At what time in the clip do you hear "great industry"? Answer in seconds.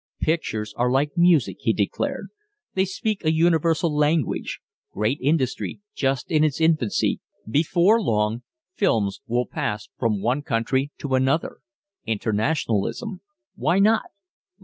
4.91-5.79